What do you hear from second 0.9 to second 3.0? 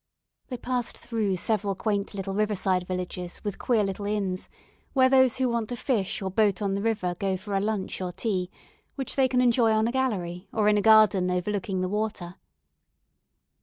through several quaint little riverside